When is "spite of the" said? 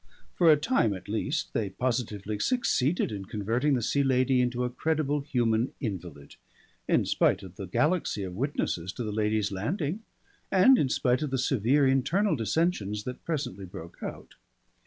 7.05-7.67, 10.89-11.37